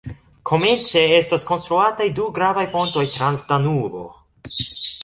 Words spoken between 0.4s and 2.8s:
Komence estas konstruataj du gravaj